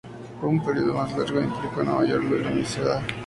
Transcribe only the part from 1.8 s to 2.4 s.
una mayor